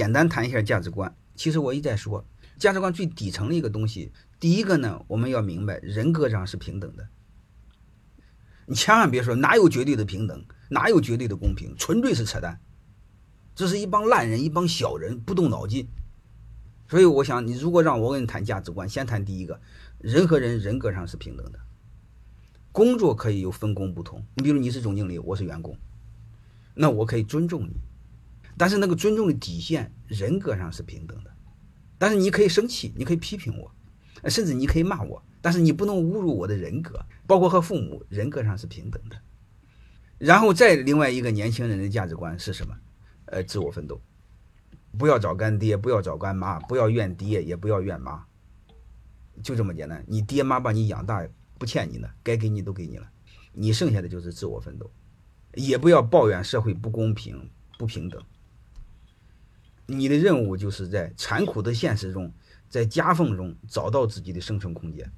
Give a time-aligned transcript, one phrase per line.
[0.00, 1.14] 简单谈一下价值观。
[1.34, 2.24] 其实我一再说，
[2.56, 7.06] 价值观最底层的一个东西，第一个呢，我们要明白人格上是平等的。
[8.64, 12.58] 你千万别说哪有绝对的平等，哪有绝对的公平，纯粹是扯淡。
[13.54, 15.86] 这是一帮烂人，一帮小人，不动脑筋。
[16.88, 19.60] 所以我想，你如果让我跟你谈价值观，先谈第一个，
[19.98, 21.58] 人和人人格上是平等的。
[22.72, 25.76] 工作可以有分工不同，你比如你是总经理，我是员工，
[26.72, 27.76] 那我可以尊重你，
[28.60, 31.30] 但是那个尊重的底线，人格上是平等的。
[31.96, 33.72] 但是你可以生气，你可以批评我，
[34.28, 39.16] 甚至你可以骂我，但是你不能侮辱我的人格，包括和父母人格上是平等的。
[40.18, 42.76] 然后再另外一个年轻人的价值观是什么？
[43.24, 43.98] 呃，自我奋斗，
[44.98, 48.26] 不要找干爹，不要找干妈，不要怨爹，也不要怨妈，
[49.42, 50.04] 就这么简单。
[50.06, 53.08] 你爹妈把你养大，不欠你的，该给你都给你了，
[53.54, 54.90] 你剩下的就是自我奋斗，
[55.54, 58.22] 也不要抱怨社会不公平、不平等。
[59.90, 62.32] 你的任务就是在残酷的现实中，
[62.68, 65.12] 在夹缝中找到自己的生存空间。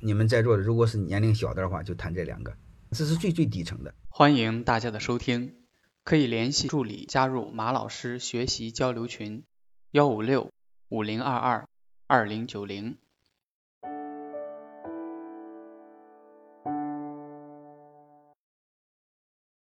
[0.00, 2.56] 你们在座的，如果是年龄小的话，就谈这两个，
[2.92, 3.94] 这是最最底层的。
[4.08, 5.54] 欢迎大家的收听。
[6.04, 9.44] 可以联系助理加入马老师学习交流群，
[9.90, 10.50] 幺五六
[10.88, 11.68] 五零二二
[12.06, 12.96] 二零九零。